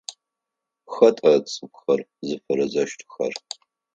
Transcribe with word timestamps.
Хэта 0.93 1.31
цӏыфхэр 1.51 2.01
зыфэрэзэщтхэр? 2.27 3.33